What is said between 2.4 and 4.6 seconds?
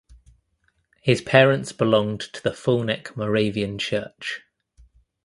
the Fulneck Moravian Church.